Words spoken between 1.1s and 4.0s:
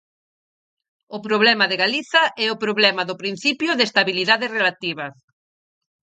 O problema de Galiza é o problema do principio de